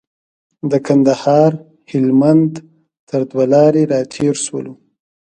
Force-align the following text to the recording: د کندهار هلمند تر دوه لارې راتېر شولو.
د 0.71 0.73
کندهار 0.87 1.51
هلمند 1.91 2.53
تر 3.09 3.21
دوه 3.29 3.45
لارې 3.53 3.83
راتېر 3.93 4.33
شولو. 4.45 4.73